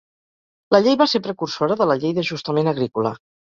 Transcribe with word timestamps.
La 0.75 0.79
llei 0.87 0.97
va 1.01 1.07
ser 1.11 1.21
precursora 1.27 1.79
de 1.83 1.89
la 1.93 1.99
Llei 2.01 2.17
d'ajustament 2.21 2.75
agrícola. 2.75 3.17